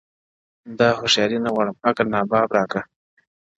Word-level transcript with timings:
دا 0.79 0.87
هوښیاري 0.97 1.37
نه 1.45 1.49
غواړم 1.53 1.75
ـ 1.79 1.83
عقل 1.89 2.05
ناباب 2.15 2.49
راکه 2.57 2.79
ـ 2.83 2.87